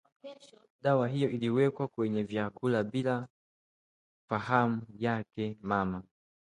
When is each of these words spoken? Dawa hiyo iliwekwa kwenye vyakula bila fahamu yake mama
Dawa 0.81 1.07
hiyo 1.07 1.29
iliwekwa 1.29 1.87
kwenye 1.87 2.23
vyakula 2.23 2.83
bila 2.83 3.27
fahamu 4.29 4.81
yake 4.97 5.57
mama 5.61 6.03